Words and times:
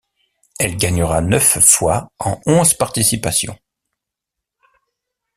Elle 0.57 0.77
gagnera 0.77 1.21
neuf 1.21 1.59
fois 1.59 2.11
en 2.17 2.41
onze 2.47 2.73
participations. 2.73 3.55